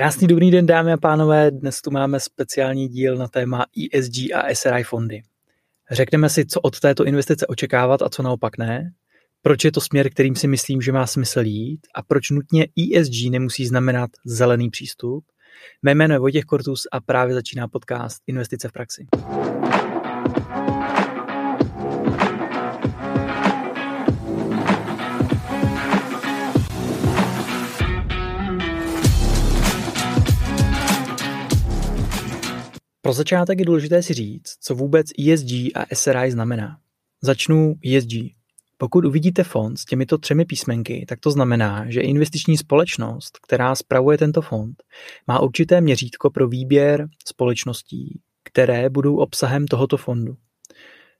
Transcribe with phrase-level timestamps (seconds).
[0.00, 1.50] Krásný dobrý den, dámy a pánové.
[1.50, 5.22] Dnes tu máme speciální díl na téma ESG a SRI fondy.
[5.90, 8.92] Řekneme si, co od této investice očekávat a co naopak ne,
[9.42, 13.30] proč je to směr, kterým si myslím, že má smysl jít a proč nutně ESG
[13.30, 15.24] nemusí znamenat zelený přístup.
[15.82, 19.06] Mé jméno je Vojtěch Kortus a právě začíná podcast Investice v praxi.
[33.02, 36.78] Pro začátek je důležité si říct, co vůbec ESG a SRI znamená.
[37.22, 38.12] Začnu ESG.
[38.78, 44.18] Pokud uvidíte fond s těmito třemi písmenky, tak to znamená, že investiční společnost, která spravuje
[44.18, 44.82] tento fond,
[45.26, 50.36] má určité měřítko pro výběr společností, které budou obsahem tohoto fondu.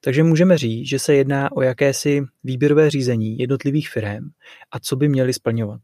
[0.01, 4.29] Takže můžeme říct, že se jedná o jakési výběrové řízení jednotlivých firm
[4.73, 5.81] a co by měly splňovat.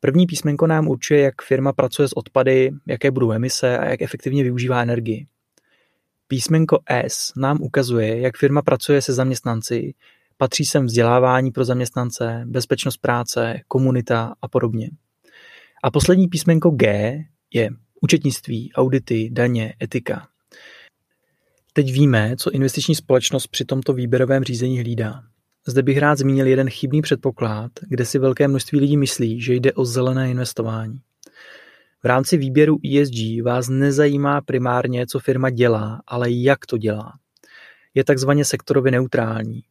[0.00, 4.42] První písmenko nám určuje, jak firma pracuje s odpady, jaké budou emise a jak efektivně
[4.42, 5.26] využívá energii.
[6.28, 9.94] Písmenko S nám ukazuje, jak firma pracuje se zaměstnanci,
[10.36, 14.90] patří sem vzdělávání pro zaměstnance, bezpečnost práce, komunita a podobně.
[15.82, 17.14] A poslední písmenko G
[17.54, 20.28] je účetnictví, audity, daně, etika.
[21.72, 25.22] Teď víme, co investiční společnost při tomto výběrovém řízení hlídá.
[25.68, 29.72] Zde bych rád zmínil jeden chybný předpoklad, kde si velké množství lidí myslí, že jde
[29.72, 30.98] o zelené investování.
[32.02, 37.12] V rámci výběru ESG vás nezajímá primárně, co firma dělá, ale jak to dělá.
[37.94, 39.62] Je takzvaně sektorově neutrální.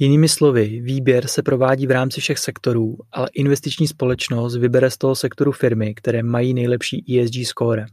[0.00, 5.14] Jinými slovy, výběr se provádí v rámci všech sektorů, ale investiční společnost vybere z toho
[5.14, 7.86] sektoru firmy, které mají nejlepší ESG score.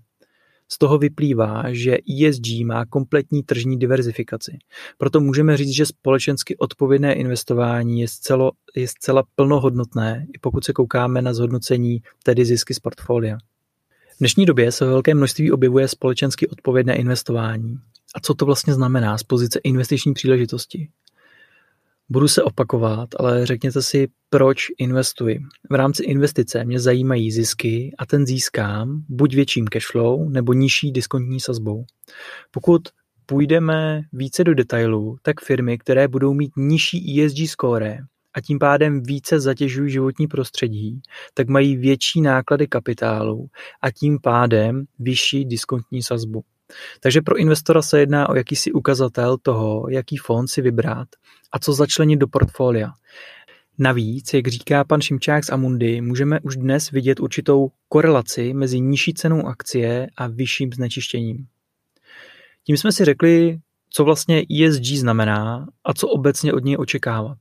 [0.71, 4.57] Z toho vyplývá, že ESG má kompletní tržní diverzifikaci.
[4.97, 10.73] Proto můžeme říct, že společensky odpovědné investování je zcela, je zcela plnohodnotné, i pokud se
[10.73, 13.37] koukáme na zhodnocení, tedy zisky z portfolia.
[14.15, 17.77] V dnešní době se ve velké množství objevuje společensky odpovědné investování.
[18.15, 20.89] A co to vlastně znamená z pozice investiční příležitosti?
[22.09, 25.39] Budu se opakovat, ale řekněte si, proč investuji.
[25.69, 31.39] V rámci investice mě zajímají zisky a ten získám buď větším cashflow nebo nižší diskontní
[31.39, 31.85] sazbou.
[32.51, 32.81] Pokud
[33.25, 37.97] půjdeme více do detailů, tak firmy, které budou mít nižší ESG score
[38.33, 41.01] a tím pádem více zatěžují životní prostředí,
[41.33, 43.47] tak mají větší náklady kapitálu
[43.81, 46.43] a tím pádem vyšší diskontní sazbu.
[46.99, 51.07] Takže pro investora se jedná o jakýsi ukazatel toho, jaký fond si vybrat
[51.51, 52.91] a co začlenit do portfolia.
[53.77, 59.13] Navíc, jak říká pan Šimčák z Amundi, můžeme už dnes vidět určitou korelaci mezi nižší
[59.13, 61.47] cenou akcie a vyšším znečištěním.
[62.63, 63.59] Tím jsme si řekli,
[63.89, 67.37] co vlastně ESG znamená a co obecně od něj očekávat.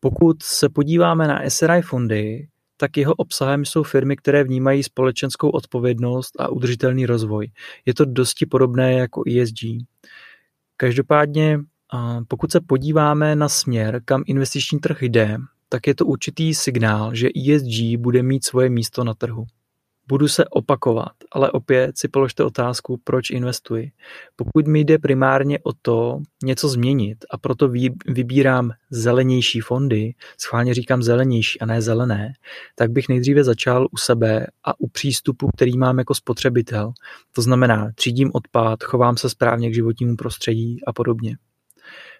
[0.00, 2.48] Pokud se podíváme na SRI fondy,
[2.80, 7.50] tak jeho obsahem jsou firmy, které vnímají společenskou odpovědnost a udržitelný rozvoj.
[7.86, 9.58] Je to dosti podobné jako ESG.
[10.76, 11.60] Každopádně,
[12.28, 15.36] pokud se podíváme na směr, kam investiční trh jde,
[15.68, 19.46] tak je to určitý signál, že ESG bude mít svoje místo na trhu.
[20.08, 23.90] Budu se opakovat, ale opět si položte otázku, proč investuji.
[24.36, 27.68] Pokud mi jde primárně o to něco změnit a proto
[28.06, 32.32] vybírám zelenější fondy, schválně říkám zelenější a ne zelené,
[32.74, 36.92] tak bych nejdříve začal u sebe a u přístupu, který mám jako spotřebitel.
[37.34, 41.36] To znamená, třídím odpad, chovám se správně k životnímu prostředí a podobně.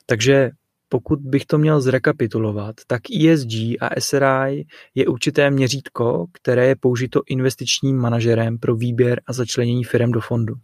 [0.06, 0.50] Takže
[0.88, 7.20] pokud bych to měl zrekapitulovat, tak ESG a SRI je určité měřítko, které je použito
[7.28, 10.54] investičním manažerem pro výběr a začlenění firm do fondu.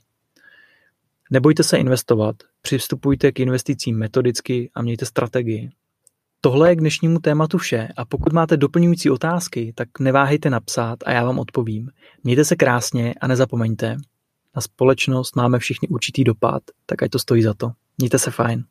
[1.31, 5.71] Nebojte se investovat, přistupujte k investicím metodicky a mějte strategii.
[6.41, 11.13] Tohle je k dnešnímu tématu vše a pokud máte doplňující otázky, tak neváhejte napsat a
[11.13, 11.91] já vám odpovím.
[12.25, 13.97] Mějte se krásně a nezapomeňte,
[14.57, 17.71] na společnost máme všichni určitý dopad, tak ať to stojí za to.
[17.99, 18.65] Mějte se fajn.